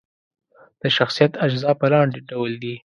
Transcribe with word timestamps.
د 0.81 0.83
شخصیت 0.97 1.31
اجزا 1.45 1.71
په 1.79 1.85
لاندې 1.93 2.19
ډول 2.29 2.51
دي: 2.63 2.75